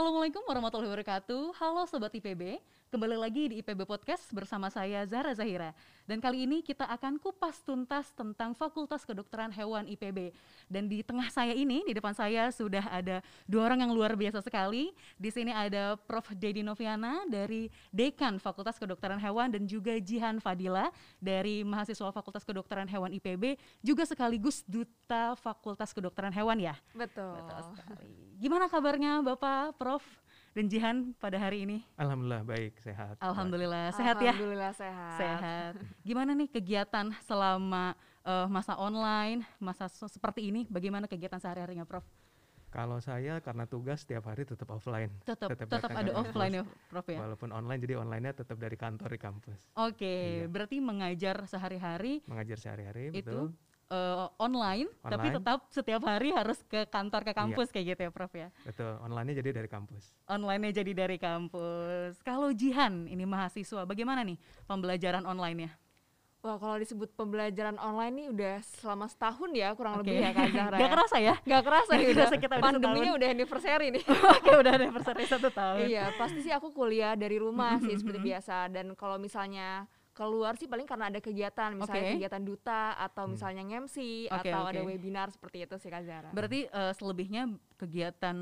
[0.00, 1.60] Assalamualaikum warahmatullahi wabarakatuh.
[1.60, 2.56] Halo Sobat IPB,
[2.88, 5.76] kembali lagi di IPB Podcast bersama saya Zara Zahira.
[6.10, 10.34] Dan kali ini kita akan kupas tuntas tentang Fakultas Kedokteran Hewan IPB.
[10.66, 14.42] Dan di tengah saya ini, di depan saya sudah ada dua orang yang luar biasa
[14.42, 14.90] sekali.
[15.14, 16.34] Di sini ada Prof.
[16.34, 20.90] Dedi Noviana dari Dekan Fakultas Kedokteran Hewan dan juga Jihan Fadila
[21.22, 26.74] dari mahasiswa Fakultas Kedokteran Hewan IPB, juga sekaligus Duta Fakultas Kedokteran Hewan ya?
[26.90, 27.38] Betul.
[27.38, 28.10] Betul sekali.
[28.34, 30.02] Gimana kabarnya Bapak, Prof,
[30.50, 31.86] dan Jihan pada hari ini?
[31.94, 33.14] Alhamdulillah baik, sehat.
[33.22, 34.34] Alhamdulillah sehat ya.
[34.34, 35.18] Alhamdulillah sehat.
[35.18, 35.72] Sehat.
[36.02, 37.94] Gimana nih kegiatan selama
[38.26, 40.66] uh, masa online, masa so- seperti ini?
[40.66, 42.02] Bagaimana kegiatan sehari-harinya, Prof?
[42.70, 45.10] Kalau saya karena tugas setiap hari tetap offline.
[45.26, 47.18] Tetap Tetap tetap ada offline ya, Prof ya.
[47.18, 49.58] Walaupun online jadi online-nya tetap dari kantor di kampus.
[49.74, 50.46] Oke, Iya.
[50.46, 53.46] berarti mengajar sehari-hari Mengajar sehari-hari itu betul.
[53.90, 55.30] Uh, online, tapi Online.
[55.30, 55.36] Iya.
[55.42, 58.48] tetap setiap hari harus ke kantor ke kampus kayak gitu ya, Prof ya.
[58.64, 60.14] Betul, online-nya jadi dari kampus.
[60.24, 62.22] Online-nya jadi dari kampus.
[62.22, 65.74] Kalau Jihan ini mahasiswa, bagaimana nih pembelajaran online-nya?
[66.40, 70.08] Wah kalau disebut pembelajaran online nih udah selama setahun ya kurang Oke.
[70.08, 70.76] lebih ya Kak Zahra.
[70.80, 70.92] Gak ya.
[70.96, 71.34] kerasa ya?
[71.44, 72.40] Gak kerasa Gak nih kerasa udah.
[72.40, 73.18] kita udah Pandeminya setahun.
[73.20, 74.04] udah anniversary nih.
[74.40, 75.84] Oke, udah anniversary satu tahun.
[75.92, 78.72] iya pasti sih aku kuliah dari rumah sih seperti biasa.
[78.72, 79.84] Dan kalau misalnya
[80.20, 82.12] keluar sih paling karena ada kegiatan misalnya Oke.
[82.20, 83.32] kegiatan duta atau Hmm.
[83.32, 83.96] misalnya nge-MC
[84.28, 84.70] Oke, atau oke.
[84.70, 86.28] ada webinar seperti itu sih Kak Zahra.
[86.30, 87.48] Berarti eh, selebihnya
[87.80, 88.36] kegiatan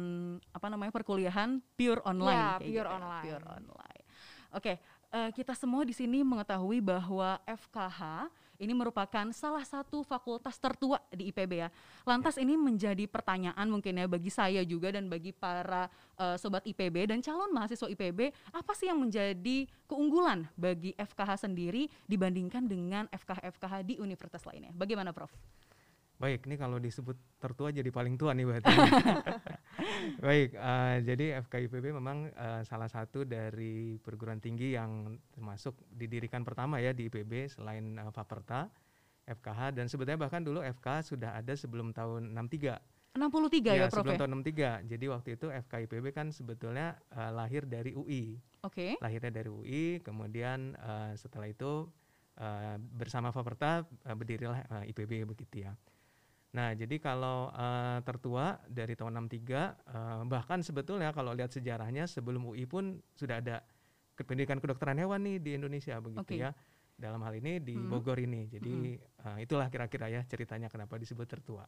[0.51, 2.35] apa namanya perkuliahan pure online.
[2.35, 3.25] Ya, kayak pure gitu ya, online.
[3.31, 4.03] Pure online.
[4.51, 4.73] Oke,
[5.09, 8.27] eh, kita semua di sini mengetahui bahwa FKH
[8.59, 11.69] ini merupakan salah satu fakultas tertua di IPB ya.
[12.03, 15.87] Lantas ini menjadi pertanyaan mungkin ya bagi saya juga dan bagi para
[16.19, 21.87] eh, sobat IPB dan calon mahasiswa IPB, apa sih yang menjadi keunggulan bagi FKH sendiri
[22.11, 24.75] dibandingkan dengan FKH-FKH di universitas lainnya?
[24.75, 25.31] Bagaimana, Prof?
[26.19, 28.75] Baik, ini kalau disebut tertua jadi paling tua nih berarti.
[30.27, 36.83] Baik, eh, jadi FKIPB memang eh, salah satu dari perguruan tinggi yang termasuk didirikan pertama
[36.83, 38.67] ya di IPB selain eh, Faperta,
[39.31, 43.15] FKH dan sebetulnya bahkan dulu FK sudah ada sebelum tahun 63.
[43.15, 44.21] 63 ya, Prof sebelum ya?
[44.21, 44.91] tahun 63.
[44.91, 48.43] Jadi waktu itu FKIPB kan sebetulnya eh, lahir dari UI.
[48.67, 48.99] Oke.
[48.99, 51.87] Lahirnya dari UI, kemudian eh, setelah itu
[52.39, 55.79] eh, bersama Faperta eh, berdirilah eh, IPB begitu ya.
[56.59, 62.51] Nah, jadi kalau eh, tertua dari tahun 63 eh, bahkan sebetulnya kalau lihat sejarahnya sebelum
[62.51, 63.63] UI pun sudah ada
[64.19, 66.43] pendidikan kedokteran hewan nih di Indonesia begitu Oke.
[66.43, 66.51] ya.
[66.99, 67.87] Dalam hal ini di Mhm.
[67.87, 68.51] Bogor ini.
[68.51, 71.63] Jadi eh, itulah kira-kira ya ceritanya kenapa disebut tertua.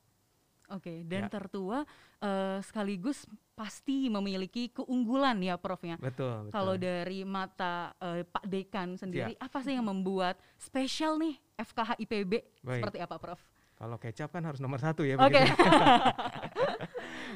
[0.70, 1.30] Oke, dan Ya.
[1.30, 1.82] tertua
[2.18, 5.98] eh, sekaligus pasti memiliki keunggulan ya, Prof ya.
[5.98, 6.54] Betul, betul.
[6.54, 12.32] Kalau dari mata eh, Pak Dekan sendiri, apa sih yang membuat spesial nih FKH IPB
[12.62, 12.86] Baik.
[12.86, 13.38] seperti apa, Prof?
[13.80, 15.16] Kalau kecap kan harus nomor satu ya.
[15.16, 15.40] Oke.
[15.40, 15.56] begitu.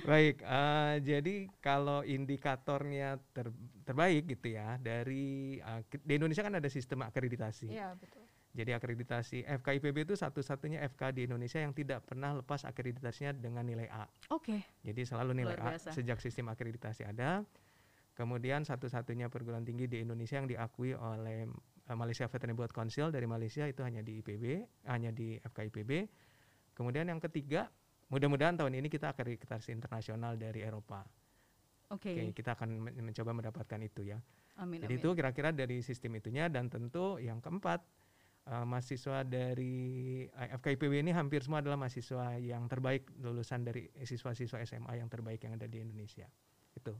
[0.04, 5.56] Baik, eh, jadi kalau indikatornya ter- terbaik gitu ya dari
[5.88, 7.72] ki- di Indonesia kan ada sistem akreditasi.
[7.72, 8.20] Iya betul.
[8.54, 13.88] Jadi akreditasi FKIPB itu satu-satunya FK di Indonesia yang tidak pernah lepas akreditasinya dengan nilai
[13.90, 14.04] A.
[14.30, 17.42] Oke, Jadi selalu nilai A sejak sistem akreditasi ada.
[18.14, 23.26] Kemudian satu-satunya perguruan tinggi di Indonesia yang diakui oleh eh, Malaysia Veterinary Board Council dari
[23.26, 24.44] Malaysia itu hanya di IPB,
[24.86, 25.90] hanya di FKIPB.
[26.74, 27.70] Kemudian yang ketiga,
[28.10, 31.06] mudah-mudahan tahun ini kita akreditasi internasional dari Eropa.
[31.88, 32.10] oke.
[32.10, 34.18] Oke, kita akan men- mencoba mendapatkan itu ya.
[34.58, 35.02] Amin, Jadi amin.
[35.02, 37.82] itu kira-kira dari sistem itunya dan tentu yang keempat
[38.46, 39.74] eh, mahasiswa dari
[40.26, 45.42] eh, FKIPB ini hampir semua adalah mahasiswa yang terbaik lulusan dari siswa-siswa SMA yang terbaik
[45.42, 46.26] yang ada di Indonesia.
[46.74, 46.94] Itu.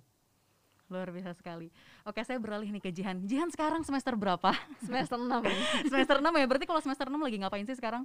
[0.92, 1.72] Luar biasa sekali.
[2.04, 3.24] Oke, saya beralih nih ke Jihan.
[3.24, 4.52] Jihan sekarang semester berapa?
[4.86, 5.62] Semester 6 ini.
[5.88, 6.46] semester 6 ya.
[6.46, 8.04] Berarti kalau semester 6 lagi ngapain sih sekarang?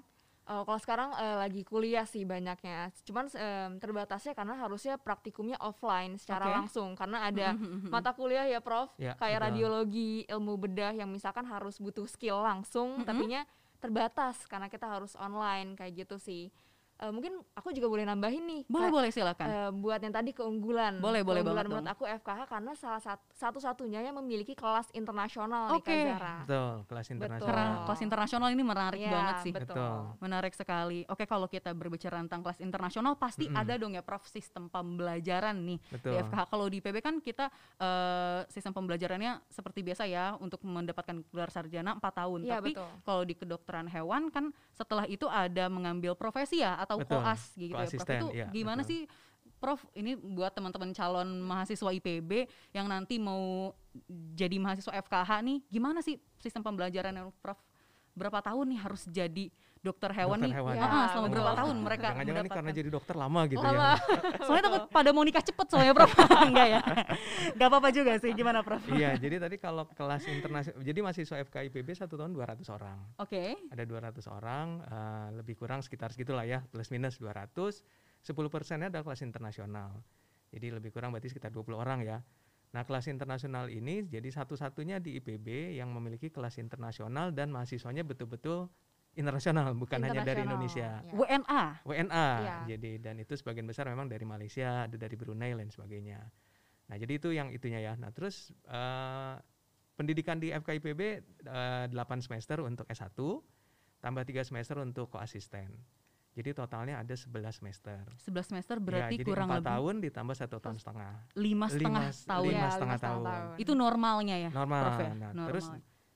[0.50, 2.90] Oh, kalau sekarang eh, lagi kuliah sih banyaknya.
[3.06, 6.56] Cuman em, terbatasnya karena harusnya praktikumnya offline secara Oke.
[6.58, 7.54] langsung karena ada
[7.86, 9.46] mata kuliah ya Prof, Ya, kayak betul.
[9.46, 13.06] radiologi, ilmu bedah yang misalkan harus butuh skill langsung, Mhm.
[13.06, 13.42] tapinya
[13.78, 16.50] terbatas karena kita harus online kayak gitu sih.
[17.00, 18.62] Eh, mungkin aku juga boleh nambahin nih.
[18.68, 19.48] Boleh, kayak, boleh silakan.
[19.48, 21.00] eh, buat yang tadi keunggulan.
[21.00, 21.96] Boleh, boleh keunggulan banget menurut dong.
[21.96, 25.96] aku FKH karena salah sat- satu-satunya yang memiliki kelas internasional nih Oke.
[25.96, 26.36] Kak Zara.
[26.44, 27.48] Betul, kelas internasional.
[27.48, 29.52] Karena kelas internasional ini menarik Iya, banget sih.
[29.56, 29.68] Betul.
[29.72, 29.96] Betul.
[30.20, 31.00] Menarik sekali.
[31.08, 33.56] Oke, kalau kita berbicara tentang kelas internasional pasti Mm-mm.
[33.58, 36.20] ada dong ya Prof sistem pembelajaran nih di Betul.
[36.22, 36.42] FKH.
[36.46, 37.48] Kalau di IPB kan kita
[37.78, 42.40] eh, sistem pembelajarannya seperti biasa ya untuk mendapatkan gelar sarjana 4 tahun.
[42.44, 42.90] Iya, Tapi betul.
[43.02, 47.22] kalau di kedokteran hewan kan setelah itu ada mengambil profesi ya atau Betul.
[47.22, 48.10] koas gitu ya Prof.
[48.10, 48.90] Itu iya, gimana betul.
[48.90, 49.02] sih
[49.60, 53.76] Prof, ini buat teman-teman calon mahasiswa IPB yang nanti mau
[54.34, 57.60] jadi mahasiswa FKH nih, gimana sih sistem pembelajaran yang Prof
[58.18, 60.58] berapa tahun nih harus jadi dokter hewan Dokter nih?
[60.60, 60.84] hewan, Ah, ya.
[60.86, 61.34] ah, selama Betul.
[61.40, 63.80] berapa tahun mereka Jangan-jangan ini karena jadi dokter lama gitu Lama.
[63.80, 63.92] ya.
[64.46, 66.12] Soalnya takut pada mau nikah cepet soalnya Prof.
[66.52, 66.82] Enggak ya?
[67.56, 68.32] Enggak apa-apa juga sih.
[68.36, 68.84] Gimana Prof?
[68.92, 72.98] iya, jadi tadi kalau kelas internasional, jadi mahasiswa FKIPB satu tahun 200 orang.
[73.18, 73.56] Oke.
[73.72, 77.82] Ada 200 orang, eh, lebih kurang sekitar segitulah ya, plus minus 200.
[78.20, 79.96] 10 persennya adalah kelas internasional.
[80.52, 82.20] Jadi lebih kurang berarti sekitar 20 orang ya.
[82.70, 88.70] Nah kelas internasional ini jadi satu-satunya di IPB yang memiliki kelas internasional dan mahasiswanya betul-betul
[89.20, 90.90] internasional, bukan hanya dari Internasional, Indonesia.
[91.04, 91.12] ya.
[91.12, 91.62] WNA.
[91.84, 92.28] WNA.
[92.40, 92.56] Iya.
[92.72, 96.24] Jadi dan itu sebagian besar memang dari Malaysia, ada dari Brunei dan sebagainya.
[96.88, 97.94] Nah, jadi itu yang itunya ya.
[97.94, 99.36] Nah, terus eh,
[99.94, 101.02] pendidikan di FKIPB
[101.44, 103.12] eh, 8 semester untuk S1,
[104.00, 105.76] tambah 3 semester untuk koasisten.
[106.30, 108.00] Jadi totalnya ada 11 semester.
[108.16, 111.14] 11 semester berarti ya, jadi kurang 4 lebih tahun ditambah satu tahun setengah.
[111.36, 112.46] lima setengah Lima- tahun.
[112.48, 113.60] lima Ya, setengah lima setengah tahun.
[113.60, 114.82] Itu normalnya ya, Normal.
[114.82, 115.12] Prof ya?
[115.12, 115.48] Nah, Normal.
[115.52, 115.66] terus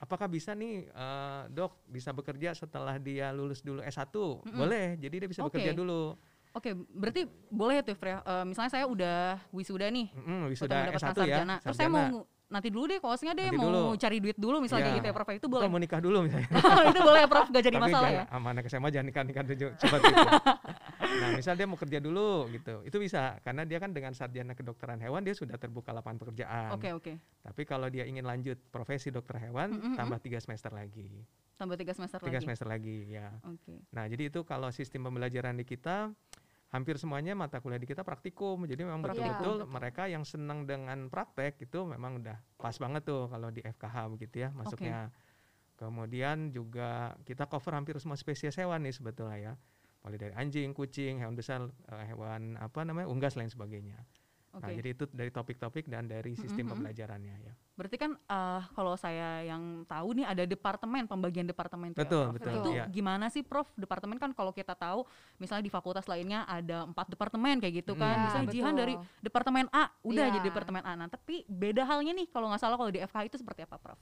[0.03, 4.11] apakah bisa nih eh, dok bisa bekerja setelah dia lulus dulu S1?
[4.11, 4.51] Mm-mm.
[4.53, 4.85] Boleh.
[4.97, 5.55] Jadi dia bisa Oke.
[5.55, 6.19] bekerja dulu.
[6.51, 8.21] Oke, berarti boleh tuh, Freya.
[8.21, 11.17] Eh, misalnya saya udah wisuda nih, Mm, udah wisuda mendapatkan S1 ya.
[11.17, 11.55] sarjana.
[11.57, 12.05] Terus saya mau
[12.45, 13.97] nanti dulu deh, kosnya deh Nanti mau dulu.
[13.97, 14.95] cari duit dulu misalnya Iya.
[14.95, 15.29] gitu ya, Prof.
[15.31, 15.65] Itu Atau boleh.
[15.67, 16.45] mau nikah dulu misalnya.
[16.91, 17.47] itu boleh ya, Prof.
[17.49, 18.13] Gak jadi Tapi masalah ya.
[18.19, 20.27] jangan, sama anak SMA jangan nikah nikah dulu cepat gitu.
[21.21, 24.97] nah misal dia mau kerja dulu gitu, itu bisa karena dia kan dengan sarjana kedokteran
[24.97, 26.73] hewan dia sudah terbuka lapangan pekerjaan.
[26.73, 27.13] Oke, oke.
[27.43, 31.09] Tapi kalau dia ingin lanjut profesi dokter hewan, Mm, mm, tambah tiga semester lagi,
[31.53, 32.45] Tambah tiga semester tiga lagi.
[32.45, 33.29] semester lagi ya.
[33.45, 33.83] Oke.
[33.93, 36.09] Nah jadi itu kalau sistem pembelajaran di kita
[36.73, 38.65] hampir semuanya mata kuliah di kita praktikum.
[38.65, 39.69] Jadi memang betul-betul betul.
[39.69, 44.35] mereka yang senang dengan praktek itu memang udah pas banget tuh kalau di FKH begitu
[44.41, 45.13] ya masuknya.
[45.77, 49.53] Kemudian juga kita cover hampir semua spesies hewan nih sebetulnya ya.
[50.03, 53.95] Mulai dari anjing, kucing, hewan besar, eh, hewan apa namanya, unggas lain sebagainya.
[54.53, 54.69] Oke.
[54.69, 56.71] Nah, jadi itu dari topik-topik dan dari sistem Mm-mm.
[56.77, 57.53] pembelajarannya ya.
[57.73, 62.25] Berarti kan eh, kalau saya yang tahu nih ada departemen, pembagian departemen tuh ya, Betul,
[62.29, 62.35] Prof.
[62.37, 62.85] betul, Itu iya.
[62.85, 63.65] gimana sih, Prof?
[63.73, 65.09] Departemen kan kalau kita tahu,
[65.41, 68.13] misalnya di fakultas lainnya ada empat departemen kayak gitu kan.
[68.13, 68.13] Mm.
[68.13, 68.81] Ya, misalnya Jihan betul.
[68.85, 68.95] dari
[69.25, 70.33] departemen A, udah Iya.
[70.37, 70.93] jadi departemen A.
[71.01, 73.97] Nah, tapi beda halnya nih kalau nggak salah kalau di FK itu seperti apa, Prof?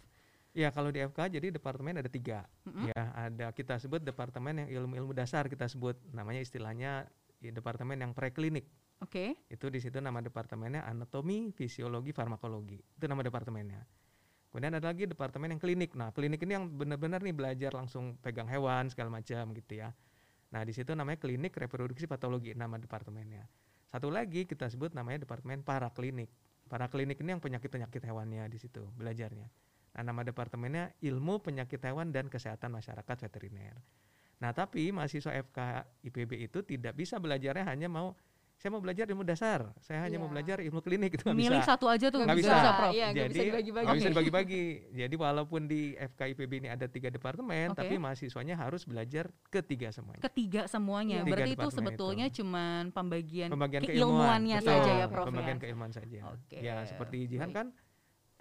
[0.51, 2.44] Ya kalau di FK jadi departemen ada tiga.
[2.68, 2.92] Mm-mm.
[2.92, 7.07] Ya ada kita sebut departemen yang ilmu-ilmu dasar kita sebut namanya istilahnya
[7.39, 8.68] ya, departemen yang preklinik.
[9.01, 9.39] Oke.
[9.48, 12.77] Itu di situ nama departemennya anatomi, fisiologi, farmakologi.
[12.77, 13.81] Itu nama departemennya.
[14.51, 15.95] Kemudian ada lagi departemen yang klinik.
[15.95, 19.95] Nah, klinik ini yang benar-benar nih belajar langsung pegang hewan segala macam gitu ya.
[20.51, 23.48] Nah, di situ namanya klinik reproduksi patologi nama departemennya.
[23.88, 26.27] Satu lagi kita sebut namanya departemen paraklinik.
[26.68, 29.48] Paraklinik ini yang penyakit-penyakit hewannya di situ belajarnya.
[29.91, 33.75] Nah, nama departemennya ilmu penyakit hewan dan kesehatan masyarakat veteriner.
[34.39, 35.59] Nah, tapi mahasiswa FK
[36.01, 38.15] IPB itu tidak bisa belajarnya hanya mau
[38.53, 40.33] saya mau belajar ilmu dasar, saya hanya mau Iya.
[40.38, 41.73] belajar ilmu klinik itu Milih bisa.
[41.73, 42.71] satu aja tuh Nggak nggak bisa.
[42.77, 42.93] Prof.
[42.93, 43.88] Iya, nggak bisa Jadi dibagi-bagi.
[43.89, 44.11] bisa Oke.
[44.13, 44.63] dibagi-bagi.
[44.93, 47.77] Jadi walaupun di FK IPB ini ada tiga departemen, Oke.
[47.81, 50.21] tapi mahasiswanya harus belajar ketiga semuanya.
[50.21, 51.15] Ketiga semuanya.
[51.15, 51.25] Iya.
[51.25, 52.38] Tiga Berarti itu sebetulnya itu.
[52.38, 54.93] cuman pembagian, Pembagian keilmuannya keilmuan, saja betul.
[54.93, 55.25] ya, Prof.
[55.25, 55.61] Pembagian ya.
[55.65, 56.19] keilmuan saja.
[56.29, 57.57] Oke, Ya seperti Jihan baik.
[57.57, 57.67] kan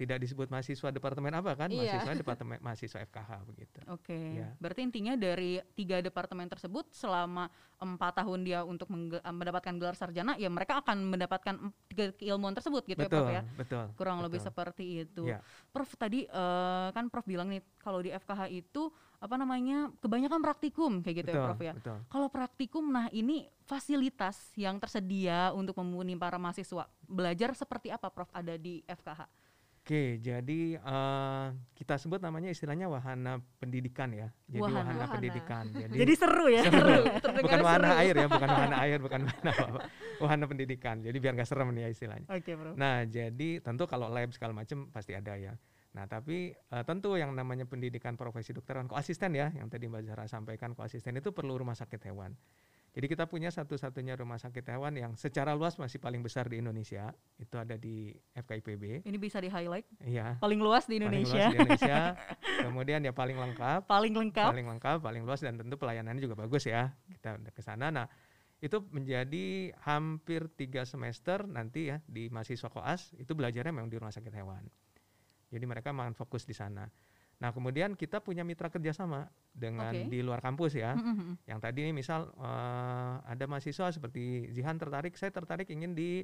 [0.01, 1.69] tidak disebut mahasiswa departemen apa kan?
[1.69, 2.01] Iya.
[2.01, 3.79] Mahasiswa departemen mahasiswa FKH begitu.
[3.93, 4.49] Oke, Ya.
[4.57, 10.41] berarti intinya dari tiga departemen tersebut selama empat tahun dia untuk mengge- mendapatkan gelar sarjana,
[10.41, 11.55] ya mereka akan mendapatkan
[11.93, 13.43] tiga keilmuan tersebut gitu ya, betul, Prof ya.
[13.61, 13.85] betul.
[14.01, 14.49] Kurang lebih betul.
[14.49, 15.23] seperti itu.
[15.29, 15.45] Ya.
[15.69, 18.89] Prof tadi eh, kan Prof bilang nih kalau di FKH itu
[19.21, 21.73] apa namanya kebanyakan praktikum kayak gitu betul, ya, Prof ya.
[21.77, 21.97] betul.
[22.09, 28.33] Kalau praktikum, nah ini fasilitas yang tersedia untuk memenuhi para mahasiswa belajar seperti apa, Prof?
[28.33, 29.29] Ada di FKH?
[29.91, 34.31] Oke, jadi eh, kita sebut namanya istilahnya wahana pendidikan ya.
[34.47, 34.87] Jadi Wahana.
[34.87, 35.15] wahana, Wahana.
[35.19, 35.65] pendidikan.
[35.67, 36.63] Jadi, Jadi seru ya.
[36.63, 37.03] seru.
[37.43, 37.99] Bukan wahana seru.
[38.07, 39.81] air ya, bukan wahana air, bukan wahana apa.
[40.23, 41.03] Wahana pendidikan.
[41.03, 42.27] Jadi biar nggak serem nih ya istilahnya.
[42.31, 42.79] Oke, Prof.
[42.79, 45.59] Nah, jadi tentu kalau lab segala macam pasti ada ya.
[45.91, 50.31] Nah, tapi eh, tentu yang namanya pendidikan profesi dokteran koasisten ya, yang tadi Mbak Zahra
[50.31, 52.31] sampaikan koasisten itu perlu rumah sakit hewan.
[52.91, 57.15] Jadi kita punya satu-satunya rumah sakit hewan yang secara luas masih paling besar di Indonesia,
[57.39, 59.07] itu ada di FKIPB.
[59.07, 60.43] Ini bisa di-highlight Iya.
[60.43, 61.47] paling luas di paling luas Indonesia.
[61.47, 61.99] di Indonesia.
[62.67, 64.49] Kemudian ya paling lengkap, paling lengkap.
[64.51, 66.91] paling lengkap, paling luas dan tentu pelayanannya juga bagus ya.
[67.07, 67.95] Kita udah ke sana.
[67.95, 68.11] Nah,
[68.59, 74.13] itu menjadi hampir tiga semester nanti ya di mahasiswa koas itu belajarnya memang di rumah
[74.13, 74.67] sakit hewan.
[75.49, 76.91] Jadi mereka memang fokus di sana.
[77.41, 80.07] Nah kemudian kita punya mitra kerjasama dengan Oke.
[80.07, 80.93] di luar kampus ya.
[80.93, 81.35] Mm, mm, mm.
[81.49, 86.21] Yang tadi ini misal eh, ada mahasiswa seperti Zihan tertarik, saya tertarik ingin di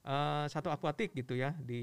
[0.00, 1.82] eh, satu akuatik gitu ya di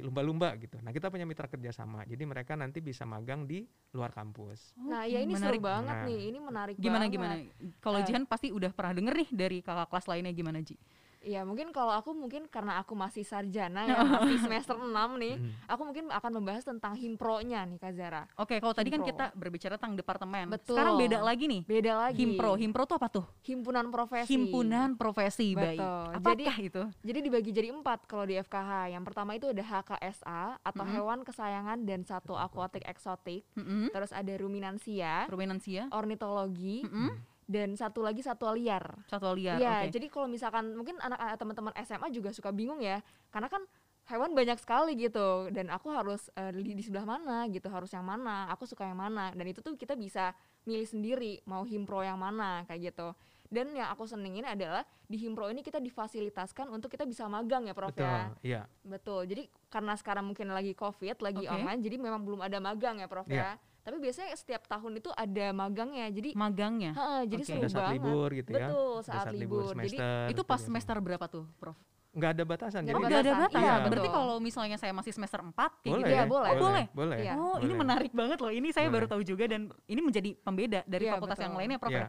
[0.00, 0.80] lumba-lumba gitu.
[0.80, 4.72] Nah kita punya mitra kerjasama, jadi mereka nanti bisa magang di luar kampus.
[4.78, 5.60] Nah, Oke, ya ini menarik.
[5.60, 6.06] seru banget Nah.
[6.08, 6.20] nih.
[6.32, 7.12] Ini menarik Gimana banget.
[7.12, 7.34] gimana?
[7.78, 8.04] Kalau Eh.
[8.04, 10.80] Jihan pasti udah pernah denger nih dari kakak kelas lainnya gimana Ji?
[11.18, 14.86] Iya, mungkin kalau aku mungkin karena aku masih sarjana ya, masih semester 6
[15.18, 15.50] nih, Mm.
[15.66, 18.22] aku mungkin akan membahas tentang himpronya nih Kak Zara.
[18.36, 20.46] Oke, kalau tadi kan kita berbicara tentang departemen.
[20.48, 20.78] Betul.
[20.78, 21.62] Sekarang beda lagi nih.
[21.62, 22.18] Beda lagi.
[22.18, 23.26] Himpro, himpro tuh apa tuh?
[23.42, 24.30] Himpunan profesi.
[24.30, 25.78] Himpunan profesi baik.
[25.78, 26.06] Betul.
[26.14, 26.82] Apakah itu?
[27.02, 28.94] Jadi dibagi jadi empat kalau di FKH.
[28.94, 30.94] Yang pertama itu ada HKSA atau Mm-mm.
[30.94, 33.42] hewan kesayangan dan satu akuatik eksotik.
[33.52, 33.90] Mm-mm.
[33.90, 35.90] Terus ada ruminansia, Ruminansia.
[35.90, 37.10] ornitologi, Mm-mm.
[37.48, 38.84] Dan satu lagi satwa liar.
[39.08, 39.56] Satwa liar.
[39.56, 39.96] Iya, oke.
[39.96, 43.00] jadi kalau misalkan mungkin anak-anak teman-teman SMA juga suka bingung ya,
[43.32, 43.64] karena kan
[44.12, 48.04] hewan banyak sekali gitu, dan aku harus eh, di, di sebelah mana gitu, harus yang
[48.04, 50.36] mana, aku suka yang mana, dan itu tuh kita bisa
[50.68, 53.16] milih sendiri mau himpro yang mana kayak gitu.
[53.48, 57.72] Dan yang aku senengin adalah di himpro ini kita difasilitaskan untuk kita bisa magang ya,
[57.72, 58.20] Prof Betul, ya.
[58.44, 58.62] iya.
[58.84, 59.24] Betul.
[59.24, 61.56] Jadi karena sekarang mungkin lagi Covid, lagi Oke.
[61.56, 63.56] online, jadi memang belum ada magang ya, Prof Iya.
[63.56, 63.67] ya.
[63.88, 66.12] Tapi biasanya setiap tahun itu ada magangnya.
[66.12, 66.92] Jadi magangnya.
[66.92, 67.96] Heeh, jadi seru Pada saat banget.
[67.96, 68.68] libur gitu ya.
[68.68, 69.72] Betul, Pada saat, libur.
[69.72, 70.04] Jadi semester.
[70.04, 70.66] Itu gitu pas biasanya.
[70.68, 71.78] semester berapa tuh, Prof?
[72.08, 72.80] nggak ada batasan.
[72.82, 73.62] Nggak jadi ada Nggak ada batasan.
[73.62, 74.16] Iya, Berarti betul.
[74.20, 76.24] kalau misalnya saya masih semester 4 kayak boleh, gitu Iya, ya.
[76.26, 76.50] boleh.
[76.50, 76.84] Oh, boleh.
[76.92, 77.18] boleh.
[77.22, 77.32] Iya.
[77.38, 77.80] Oh, ini boleh.
[77.80, 78.52] menarik banget loh.
[78.52, 79.12] Ini saya baru Boleh.
[79.16, 81.60] tahu juga dan ini menjadi pembeda dari Iya, fakultas yang betul.
[81.64, 81.92] lainnya, Prof.
[81.94, 82.00] Iya.
[82.04, 82.06] ya?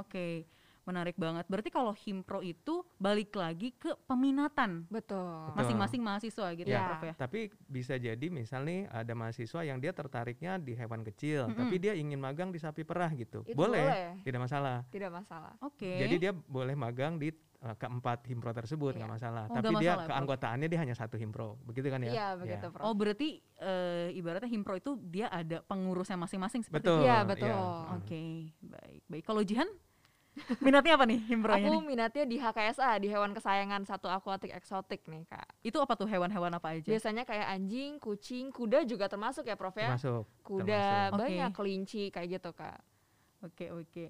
[0.00, 0.26] Oke.
[0.84, 1.44] Menarik banget.
[1.48, 5.52] Berarti kalau himpro itu balik lagi ke peminatan betul.
[5.52, 6.86] Masing-masing mahasiswa gitu ya, Iya.
[6.88, 7.14] Prof ya.
[7.16, 11.58] Tapi bisa jadi misal nih ada mahasiswa yang dia tertariknya di hewan kecil, Mm-mm.
[11.58, 13.40] tapi dia ingin magang di sapi perah gitu.
[13.42, 14.08] Itu boleh, boleh.
[14.22, 14.76] tidak masalah.
[14.88, 15.52] Tidak masalah.
[15.60, 15.88] Oke.
[15.98, 19.16] Jadi dia boleh magang di uh, keempat himpro tersebut nggak Iya.
[19.16, 19.44] masalah.
[19.48, 20.10] Oh, tapi nggak dia masalah, Prof.
[20.12, 22.12] keanggotaannya dia hanya satu himpro, begitu kan ya?
[22.12, 22.84] Iya, begitu, Prof.
[22.84, 27.00] Oh, berarti eh, ibaratnya himpro itu dia ada pengurusnya masing-masing seperti Betul.
[27.00, 27.08] itu.
[27.08, 27.54] Iya, betul.
[27.96, 28.22] Oke,
[28.60, 29.00] baik.
[29.08, 29.22] Baik.
[29.24, 29.68] Kalau Jihan
[30.58, 31.82] minatnya apa nih himpronya Aku nih?
[31.86, 35.46] minatnya di HKSA, di hewan kesayangan satu akuatik eksotik nih, Kak.
[35.62, 36.90] Itu apa tuh hewan-hewan apa aja?
[36.90, 39.94] Biasanya kayak anjing, kucing, kuda juga termasuk ya, Prof ya?
[39.94, 40.22] Termasuk.
[40.42, 40.64] Kuda,
[41.10, 41.20] termasuk.
[41.22, 42.78] Banyak kelinci kayak gitu, Kak.
[43.46, 44.04] Oke, oke.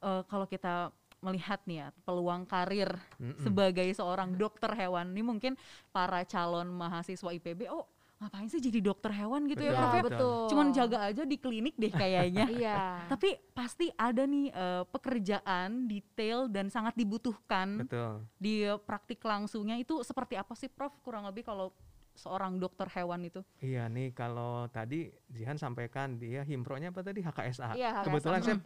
[0.00, 3.36] Eh, kalau kita melihat nih ya peluang karir Mm-mm.
[3.44, 5.52] sebagai seorang dokter hewan ini mungkin
[5.92, 7.84] para calon mahasiswa IPB oh
[8.20, 9.80] ngapain sih jadi dokter hewan gitu ya Betul.
[9.80, 10.02] Prof ya?
[10.04, 10.40] Betul.
[10.52, 12.46] Cuman jaga aja di klinik deh kayaknya.
[12.60, 13.08] Iya.
[13.08, 18.28] Tapi pasti ada nih eh, pekerjaan detail dan sangat dibutuhkan Betul.
[18.36, 21.72] di praktik langsungnya itu seperti apa sih Prof kurang lebih kalau
[22.12, 23.40] seorang dokter hewan itu?
[23.64, 27.72] Iya nih kalau tadi Jihan sampaikan dia himpronya apa tadi HKSA.
[27.72, 28.04] Iya, HKSA.
[28.04, 28.56] Kebetulan saya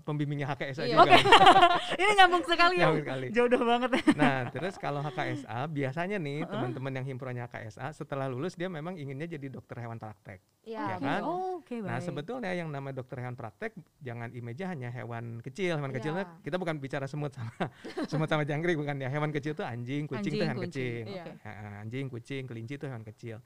[0.00, 0.96] pembimbingnya HKSA Iya.
[0.96, 1.02] juga.
[1.04, 1.16] Oke.
[2.00, 2.82] ini nyambung sekali ya.
[2.88, 3.26] Nyambung sekali.
[3.30, 3.90] Jodoh banget.
[4.16, 9.26] Nah, terus kalau HKSA biasanya nih teman-teman yang himpronya HKSA setelah lulus dia memang inginnya
[9.26, 10.40] jadi dokter hewan praktek.
[10.64, 11.20] Iya, Ya kan?
[11.20, 15.76] Oh, oke Nah, sebetulnya yang namanya dokter hewan praktek jangan image hanya hewan kecil.
[15.76, 15.98] Hewan Iya.
[16.00, 17.52] kecilnya kita bukan bicara semut sama
[18.10, 19.08] semut sama jangkrik bukan ya.
[19.08, 21.04] Hewan kecil itu anjing, kucing itu hewan kucing.
[21.04, 21.14] kecil.
[21.20, 21.24] Iya.
[21.44, 21.50] Ha,
[21.84, 23.36] Anjing, kucing, kelinci itu hewan kecil.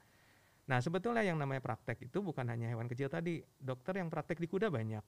[0.65, 3.41] Nah, sebetulnya yang namanya praktek itu bukan hanya hewan kecil tadi.
[3.57, 5.01] Dokter yang praktek di kuda banyak.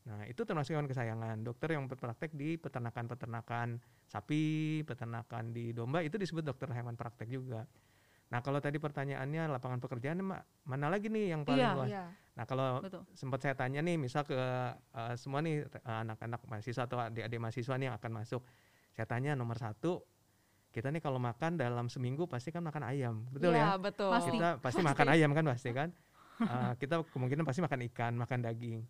[0.00, 1.44] Nah, itu termasuk hewan kesayangan.
[1.44, 3.76] Dokter yang berpraktek di peternakan-peternakan
[4.08, 4.44] sapi,
[4.82, 7.68] peternakan di domba itu disebut dokter hewan praktek juga.
[8.30, 11.74] Nah, kalau tadi pertanyaannya lapangan pekerjaan ma- mana lagi nih yang paling Iya.
[11.74, 11.90] luas?
[11.90, 12.04] Iya.
[12.38, 13.02] Nah, kalau Betul.
[13.12, 14.38] sempat saya tanya nih, misal ke
[14.72, 18.40] eh, semua nih eh, anak-anak mahasiswa atau adik-adik mahasiswa nih yang akan masuk,
[18.94, 20.06] saya tanya nomor satu,
[20.70, 23.82] kita nih kalau makan dalam seminggu pasti kan makan ayam, betul Iya, ya?
[23.82, 24.10] betul.
[24.14, 24.30] Pasti.
[24.30, 25.88] Kita pasti makan ayam kan pasti kan?
[26.40, 28.80] Eh, kita kemungkinan pasti makan ikan, makan daging.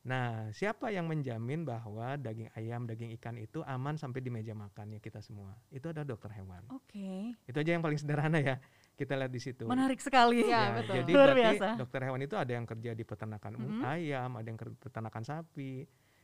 [0.00, 4.96] Nah, siapa yang menjamin bahwa daging ayam, daging ikan itu aman sampai di meja makannya
[4.96, 5.52] kita semua?
[5.68, 6.64] Itu ada dokter hewan.
[6.72, 7.36] Oke.
[7.44, 8.56] Itu aja yang paling sederhana ya.
[8.96, 9.68] Kita lihat di situ.
[9.68, 10.40] Menarik sekali.
[10.40, 10.94] Iya, Ya, betul.
[10.96, 11.68] Jadi Luar berarti biasa.
[11.76, 13.82] dokter hewan itu ada yang kerja di peternakan u- Mhm.
[13.84, 15.72] ayam, ada yang kerja di peternakan sapi.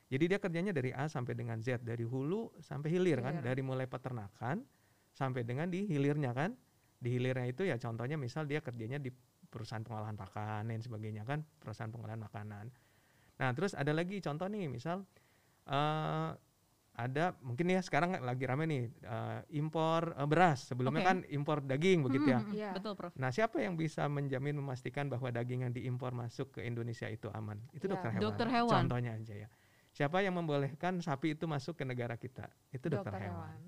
[0.06, 3.44] Jadi dia kerjanya dari A sampai dengan Z, dari hulu sampai hilir kan, Hilir.
[3.44, 4.64] dari mulai peternakan
[5.10, 6.56] sampai dengan di hilirnya kan.
[6.96, 9.12] Di hilirnya itu ya contohnya misal dia kerjanya di
[9.46, 12.72] perusahaan pengolahan pakan dan sebagainya kan, perusahaan pengolahan makanan.
[13.36, 15.04] Nah, terus ada lagi contoh nih, misal
[15.66, 16.30] eh
[16.96, 20.64] ada mungkin ya sekarang lagi rame nih eh, impor eh, beras.
[20.72, 21.08] Sebelumnya Oke.
[21.12, 22.40] kan impor daging begitu ya.
[22.40, 22.56] Mm, mm, mm.
[22.56, 22.70] Iya.
[22.72, 23.12] Betul, Prof.
[23.20, 27.60] Nah, siapa yang bisa menjamin memastikan bahwa daging yang diimpor masuk ke Indonesia itu aman?
[27.76, 28.22] Itu Ya, dokter hewan.
[28.24, 28.72] dokter hewan.
[28.88, 29.48] Contohnya aja ya.
[29.92, 32.48] Siapa yang membolehkan sapi itu masuk ke negara kita?
[32.72, 33.60] Itu dokter, hewan.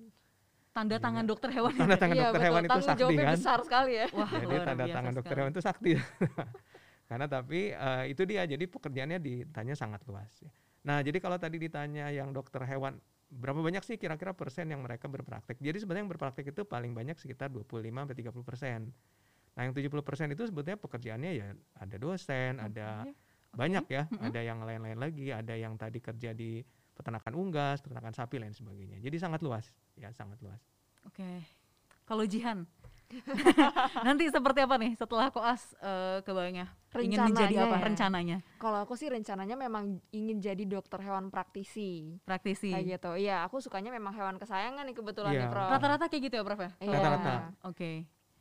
[0.73, 1.05] Tanda Iya.
[1.05, 1.73] tangan dokter hewan.
[1.77, 2.47] Tanda tangan Iya, dokter betul.
[2.49, 3.37] hewan itu Tanggung sakti kan?
[3.37, 4.07] besar sekali ya.
[4.13, 5.41] Wah, Jadi tanda tangan dokter sekali.
[5.45, 5.91] hewan itu sakti.
[7.09, 8.45] Karena tapi eh, itu dia.
[8.45, 10.29] Jadi pekerjaannya ditanya sangat luas.
[10.45, 10.53] ya.
[10.85, 15.09] Nah, jadi kalau tadi ditanya yang dokter hewan berapa banyak sih kira-kira persen yang mereka
[15.09, 15.61] berpraktek?
[15.61, 18.81] Jadi sebenarnya yang berpraktek itu paling banyak sekitar 25 sampai 30 persen.
[19.59, 21.49] Nah, yang 70 persen itu sebetulnya pekerjaannya ya
[21.83, 23.59] ada dosen, ada Oke, oke.
[23.59, 24.29] banyak ya, Mm-mm.
[24.31, 26.63] ada yang lain-lain lagi, ada yang tadi kerja di
[26.95, 29.03] peternakan unggas, peternakan sapi lain sebagainya.
[29.03, 29.67] Jadi sangat luas,
[29.99, 30.63] ya sangat luas.
[31.05, 31.43] Oke.
[32.07, 32.65] Kalau Jihan,
[34.07, 36.69] Nanti seperti apa nih setelah koas uh, kebayangnya?
[36.99, 37.85] Ingin menjadi apa ya.
[37.89, 38.39] rencananya?
[38.61, 42.21] Kalau aku sih rencananya memang ingin jadi dokter hewan praktisi.
[42.25, 42.73] Praktisi.
[42.73, 43.11] Kayak gitu.
[43.17, 45.41] Iya, aku sukanya memang hewan kesayangan nih kebetulan Iya.
[45.45, 45.69] nih, Prof.
[45.73, 46.71] Rata-rata kayak gitu ya, Prof ya?
[46.81, 46.93] Iya.
[46.97, 47.33] Rata-rata.
[47.65, 47.91] Oke.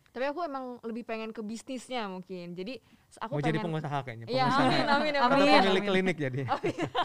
[0.07, 2.57] Tapi aku emang lebih pengen ke bisnisnya mungkin.
[2.57, 2.81] Jadi
[3.21, 4.65] aku Mau pengen jadi pengusaha kayaknya, Iya, pengusaha.
[4.67, 5.47] amin amin ya, Atau Prof.
[5.47, 5.83] Amin.
[5.85, 6.41] klinik jadi.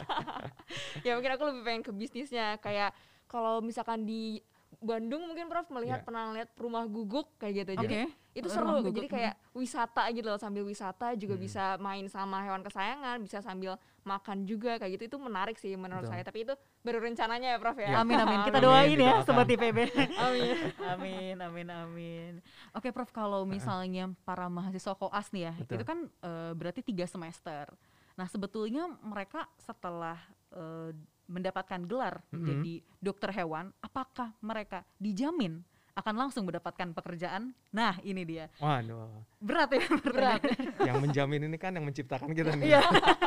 [1.06, 2.90] ya mungkin aku lebih pengen ke bisnisnya kayak
[3.28, 4.40] kalau misalkan di
[4.82, 6.04] Bandung mungkin Prof melihat Iya.
[6.04, 7.70] pernah lihat rumah guguk kayak gitu.
[7.74, 7.82] Oke.
[7.82, 7.96] Jadi
[8.32, 8.74] itu Rumah seru.
[8.82, 11.42] guguk, Jadi kayak wisata gitu loh sambil wisata juga Hmm.
[11.42, 15.04] bisa main sama hewan kesayangan, bisa sambil makan juga kayak gitu.
[15.06, 16.12] Itu menarik sih menurut Betul.
[16.12, 16.22] saya.
[16.24, 17.86] Tapi itu baru rencananya ya Prof ya.
[17.86, 17.96] Iya.
[17.98, 18.38] Amin amin.
[18.42, 19.24] Kita Amin, doain ya didoakan.
[19.24, 19.78] sobat IPB.
[20.18, 20.56] Amin.
[20.82, 22.32] amin amin amin.
[22.72, 25.74] Oke Prof, kalau misalnya para mahasiswa koas nih ya, Betul.
[25.74, 27.70] itu kan eh, berarti tiga semester.
[28.12, 30.18] Nah sebetulnya mereka setelah
[30.50, 30.90] eh,
[31.26, 32.34] mendapatkan gelar Mhm.
[32.34, 35.62] menjadi dokter hewan, apakah mereka dijamin
[35.92, 37.52] akan langsung mendapatkan pekerjaan?
[37.68, 39.22] Nah ini dia Waduh.
[39.38, 40.40] berat ya berat.
[40.80, 42.72] yang menjamin ini kan yang menciptakan kita nih.
[42.72, 42.80] Iya.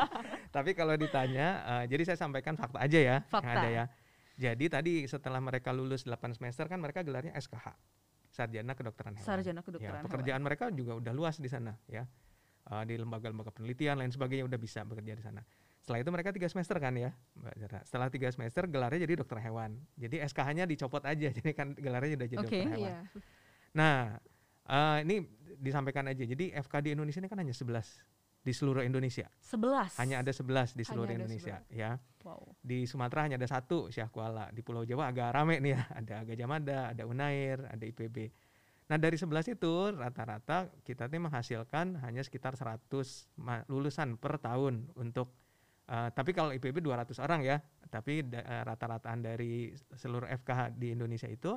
[0.56, 1.48] Tapi kalau ditanya,
[1.78, 3.60] eh, jadi saya sampaikan fakta aja ya, yang Fakta.
[3.60, 3.86] ada ya.
[4.36, 7.72] Jadi tadi setelah mereka lulus 8 semester kan mereka gelarnya SKH,
[8.28, 9.24] Sarjana Kedokteran Hewan.
[9.26, 10.08] Sarjana Ya, kedokteran hewan.
[10.10, 12.04] pekerjaan mereka juga udah luas di sana ya.
[12.66, 15.40] Eh, di lembaga-lembaga penelitian lain sebagainya udah bisa bekerja di sana.
[15.86, 17.80] Setelah itu mereka tiga semester kan ya, Mbak Zara.
[17.86, 19.78] Setelah tiga semester gelarnya jadi dokter hewan.
[19.94, 22.50] Jadi SKH-nya dicopot aja, jadi kan gelarnya udah jadi Oke.
[22.50, 22.90] dokter hewan.
[22.90, 22.98] Iya.
[23.78, 24.18] Nah,
[24.66, 25.30] eh, ini
[25.62, 26.26] disampaikan aja.
[26.26, 27.86] Jadi FK di Indonesia ini kan hanya 11
[28.42, 29.30] di seluruh Indonesia.
[29.38, 29.94] Sebelas.
[30.02, 32.02] Hanya ada 11 di seluruh ada Indonesia ya.
[32.26, 32.58] Wow.
[32.66, 34.50] Di Sumatera hanya ada satu Syah Kuala.
[34.50, 35.86] Di Pulau Jawa agak rame nih ya.
[36.02, 38.34] Ada Gajah Mada, ada Unair, ada IPB.
[38.90, 44.90] Nah, dari 11 itu rata-rata kita tuh menghasilkan hanya sekitar 100 ma- lulusan per tahun
[44.98, 45.30] untuk
[45.86, 50.92] eh, tapi kalau IPB 200 orang ya, tapi da- eh, rata-rataan dari seluruh FKH di
[50.92, 51.56] Indonesia itu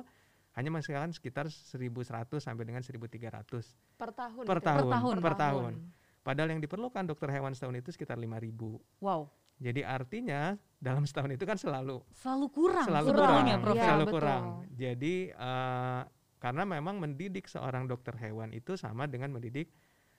[0.53, 4.43] hanya menghasilkan sekitar 1.100 sampai dengan 1.300 Per tahun.
[4.45, 4.69] Per gitu ya?
[4.73, 5.15] tahun, tahun.
[5.21, 5.73] per tahun.
[6.19, 8.81] Padahal yang diperlukan dokter hewan setahun itu sekitar 5.000.
[8.99, 9.29] Wow.
[9.59, 12.85] Jadi artinya dalam setahun itu kan selalu Selalu kurang.
[12.87, 13.75] selalu sebetulnya, kurang, Prof.
[13.75, 13.85] Iya, ya.
[13.87, 14.15] selalu betul.
[14.19, 14.43] kurang.
[14.73, 16.01] Jadi eh,
[16.39, 19.71] karena memang mendidik seorang dokter hewan itu sama dengan mendidik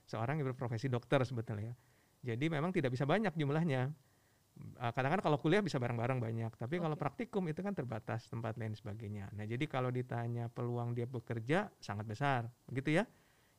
[0.04, 1.72] seorang yang berprofesi dokter sebetulnya.
[2.20, 3.90] Jadi memang tidak bisa banyak jumlahnya.
[4.60, 7.00] Eh, Kadang-kadang kalau kuliah bisa bareng-bareng banyak, tapi kalau Oke.
[7.00, 9.32] praktikum itu kan terbatas tempat lain sebagainya.
[9.32, 13.04] Nah jadi kalau ditanya peluang dia bekerja sangat besar, begitu ya?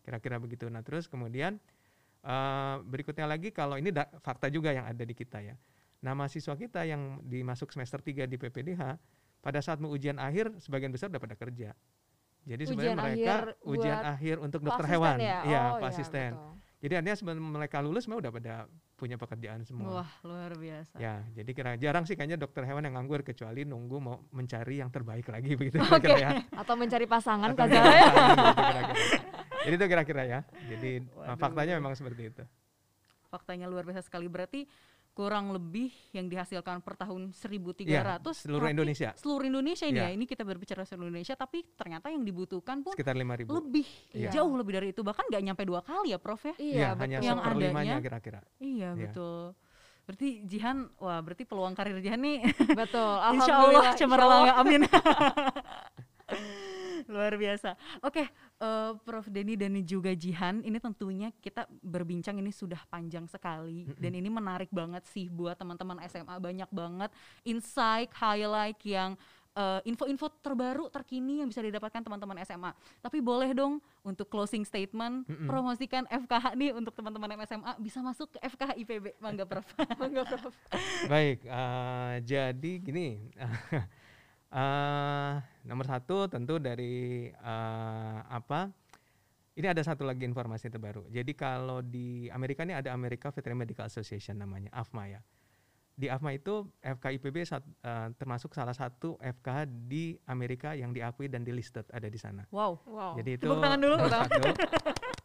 [0.06, 0.70] Kira-kira begitu.
[0.70, 1.58] Nah terus kemudian
[2.26, 5.56] eh, berikutnya lagi kalau ini da- fakta juga yang ada di kita ya.
[6.06, 8.82] Nah mahasiswa kita yang dimasuk semester 3 di PPDH
[9.42, 11.74] pada saat mau ujian akhir sebagian besar udah pada kerja.
[12.42, 15.40] Jadi sebenarnya Ujian mereka akhir ujian akhir untuk dokter hewan, ya?
[15.46, 16.32] Iya, Oh, Pak iya, asisten.
[16.34, 16.61] betul.
[16.82, 18.54] Jadi artinya sebelum mereka lulus memang udah pada
[18.98, 20.02] punya pekerjaan semua.
[20.02, 20.98] Wah, luar biasa.
[20.98, 24.90] Ya, jadi kira jarang sih kayaknya dokter hewan yang nganggur kecuali nunggu mau mencari yang
[24.90, 26.02] terbaik lagi begitu Oke.
[26.02, 26.30] kira-kira ya.
[26.58, 28.98] Atau mencari pasangan pasangan gitu.
[29.70, 30.40] Jadi itu kira-kira ya.
[30.74, 31.38] Jadi uh, Waduh.
[31.38, 32.44] faktanya memang seperti itu.
[33.30, 34.26] Faktanya luar biasa sekali.
[34.26, 34.66] Berarti
[35.12, 39.10] kurang lebih yang dihasilkan per tahun 1.300 Iya, seluruh Indonesia.
[39.14, 40.08] Seluruh Indonesia ini Iya.
[40.08, 40.14] ya.
[40.14, 43.52] Ini kita berbicara seluruh Indonesia tapi ternyata yang dibutuhkan pun Sekitar 5000.
[43.52, 44.30] lebih Iya.
[44.32, 46.54] jauh lebih dari itu bahkan nggak nyampe dua kali ya Prof ya.
[46.56, 47.28] Iya, hanya betul.
[47.28, 48.40] Yang adanya- kira-kira.
[48.58, 48.92] Iya, Iya.
[48.96, 49.54] betul.
[50.02, 52.42] Berarti Jihan, wah berarti peluang karir Jihan nih
[52.80, 53.12] Betul.
[53.36, 54.64] Insya Allah Alhamdulillah, cemerlang insya Allah.
[54.64, 54.82] amin.
[57.12, 57.76] Luar biasa.
[58.02, 58.24] Oke,
[58.62, 63.98] eh, Prof Denny dan juga Jihan, ini tentunya kita berbincang ini sudah panjang sekali Mm-mm.
[63.98, 67.10] dan ini menarik banget sih buat teman-teman SMA banyak banget
[67.42, 69.18] insight, highlight yang
[69.52, 72.72] eh, info-info terbaru terkini yang bisa didapatkan teman-teman SMA.
[73.04, 75.48] Tapi boleh dong untuk closing statement Mm-mm.
[75.50, 79.06] promosikan FKH nih untuk teman-teman SMA bisa masuk ke FKH IPB.
[79.20, 79.68] Mangga Prof.
[80.00, 80.56] Mangga, Prof.
[81.12, 83.20] Baik, eh, jadi gini,
[84.52, 85.34] eh,
[85.64, 88.68] nomor satu tentu dari eh, apa?
[89.52, 91.12] Ini ada satu lagi informasi terbaru.
[91.12, 95.22] Jadi kalau di Amerika ini ada America Veterinary Medical Association namanya, AFMA ya.
[95.92, 101.44] Di AFMA itu FKIPB sat- eh, termasuk salah satu FK di Amerika yang diakui dan
[101.44, 102.48] di listed ada di sana.
[102.50, 102.80] Wow.
[102.88, 103.14] Wow.
[103.20, 103.96] Jadi itu Tepuk tangan dulu.
[104.08, 104.42] satu.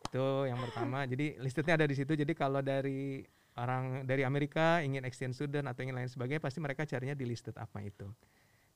[0.06, 0.98] itu yang pertama.
[1.06, 2.12] Jadi listednya ada di situ.
[2.18, 3.22] Jadi kalau dari
[3.56, 7.54] orang dari Amerika ingin exchange student atau ingin lain sebagainya, pasti mereka carinya di listed
[7.56, 8.10] apa itu.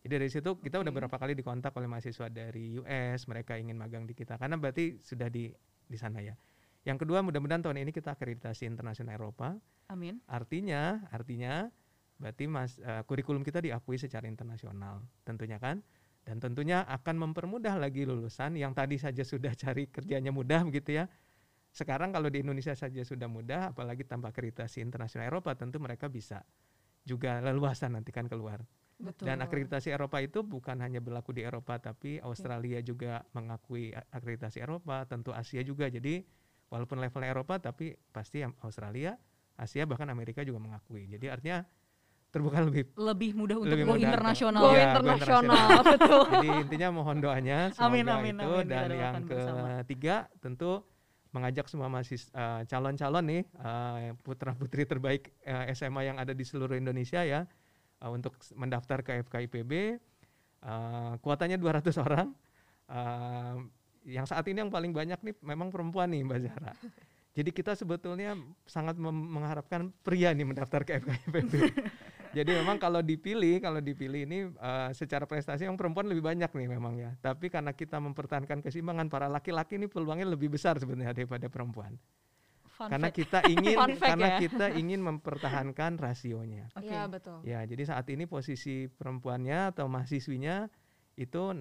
[0.00, 0.96] Jadi dari situ kita udah Oke.
[0.96, 5.28] beberapa kali dikontak oleh mahasiswa dari US, mereka ingin magang di kita karena berarti sudah
[5.28, 5.52] di
[5.84, 6.32] di sana ya.
[6.88, 9.60] Yang kedua mudah-mudahan tahun ini kita akreditasi internasional Eropa.
[9.92, 10.24] Amin.
[10.24, 11.68] Artinya, artinya
[12.16, 15.84] berarti mas eh, kurikulum kita diakui secara internasional, tentunya kan.
[16.20, 21.04] Dan tentunya akan mempermudah lagi lulusan yang tadi saja sudah cari kerjanya mudah begitu ya.
[21.70, 26.44] Sekarang kalau di Indonesia saja sudah mudah, apalagi tanpa akreditasi internasional Eropa, tentu mereka bisa
[27.04, 28.60] juga leluasa nanti kan keluar.
[29.00, 29.24] Betul.
[29.32, 35.08] Dan akreditasi Eropa itu bukan hanya berlaku di Eropa, tapi Australia juga mengakui akreditasi Eropa,
[35.08, 35.88] tentu Asia juga.
[35.88, 36.20] Jadi
[36.68, 39.16] walaupun levelnya Eropa, tapi pasti Australia,
[39.56, 41.08] Asia bahkan Amerika juga mengakui.
[41.08, 41.64] Jadi artinya
[42.30, 42.94] terbuka lebih.
[42.94, 44.06] Lebih mudah untuk Lebih go mudah.
[44.06, 44.62] internasional.
[44.62, 46.22] Go Iya, go internasional, betul.
[46.30, 48.46] Jadi intinya mohon doanya semoga Amin, amin, itu.
[48.46, 48.66] amin.
[48.68, 49.14] Dan yang
[49.82, 50.84] ketiga tentu
[51.30, 56.42] mengajak semua mahasiswa eh, calon-calon nih eh, putra putri terbaik eh, SMA yang ada di
[56.42, 57.46] seluruh Indonesia ya
[58.00, 59.72] eh, untuk mendaftar ke FKIPB.
[60.60, 62.28] Eh, kuotanya 200 orang.
[62.90, 63.56] Eh,
[64.08, 66.72] yang saat ini yang paling banyak nih memang perempuan nih Mbak Zahra.
[67.36, 68.34] Jadi kita sebetulnya
[68.66, 71.54] sangat mengharapkan pria nih mendaftar ke FKIPB.
[72.36, 76.68] Jadi memang kalau dipilih, kalau dipilih ini eh, secara prestasi yang perempuan lebih banyak nih
[76.70, 77.10] memang ya.
[77.18, 81.94] Tapi karena kita mempertahankan keseimbangan para laki-laki ini peluangnya lebih besar sebenarnya daripada perempuan.
[82.80, 83.18] Fun karena fact.
[83.20, 84.38] kita ingin karena ya.
[84.40, 86.72] kita ingin mempertahankan rasionya.
[86.72, 86.88] Oke.
[86.88, 87.44] Iya, betul.
[87.44, 90.72] Ya, jadi saat ini posisi perempuannya atau mahasiswinya
[91.20, 91.60] itu 65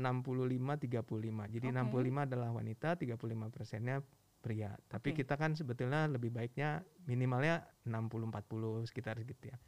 [0.79, 1.55] 35.
[1.59, 1.75] Jadi Oke.
[1.75, 3.99] 65 adalah wanita, 35 persennya
[4.39, 4.71] pria.
[4.87, 5.27] Tapi Oke.
[5.27, 9.59] kita kan sebetulnya lebih baiknya minimalnya 60 40 sekitar gitu ya.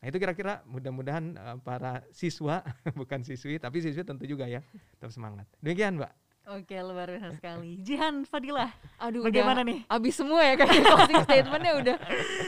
[0.00, 2.60] Nah, itu kira-kira mudah-mudahan eh, para siswa
[3.00, 4.60] bukan siswi, tapi siswi tentu juga ya,
[4.96, 5.48] tetap semangat.
[5.64, 6.12] Demikian, Mbak.
[6.50, 7.78] Oke, luar biasa sekali.
[7.78, 9.78] Jihan Fadilah, Aduh, bagaimana udah nih?
[9.86, 11.96] abis semua ya kayaknya closing statementnya udah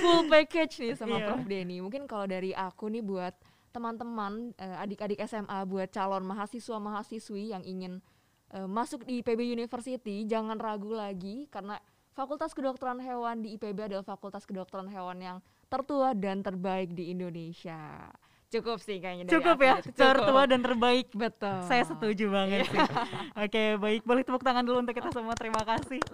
[0.03, 1.27] full package nih sama Iya.
[1.31, 1.79] Prof Denny.
[1.79, 3.31] Mungkin kalau dari aku nih buat
[3.71, 8.03] teman-teman eh, adik-adik SMA buat calon mahasiswa mahasiswi yang ingin
[8.51, 11.79] eh, masuk di IPB University jangan ragu lagi karena
[12.13, 15.39] Fakultas Kedokteran Hewan di IPB adalah fakultas kedokteran hewan yang
[15.73, 18.13] tertua dan terbaik di Indonesia.
[18.53, 19.97] Cukup sih kayaknya Cukup ya, gitu.
[19.97, 21.09] tertua dan terbaik.
[21.17, 21.65] Betul.
[21.65, 22.85] Saya setuju banget sih.
[23.33, 24.05] Oke, baik.
[24.05, 25.33] Boleh tepuk tangan dulu untuk kita semua.
[25.33, 26.05] Terima kasih.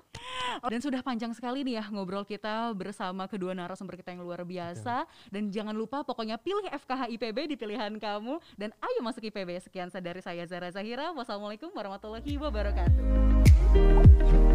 [0.70, 5.02] Dan sudah panjang sekali nih ya ngobrol kita bersama kedua narasumber kita yang luar biasa.
[5.34, 8.38] Dan jangan lupa pokoknya pilih FKH IPB di pilihan kamu.
[8.54, 9.58] Dan ayo masuk IPB.
[9.58, 11.10] Sekian dari saya Zara Zahira.
[11.18, 14.47] Wassalamualaikum warahmatullahi wabarakatuh.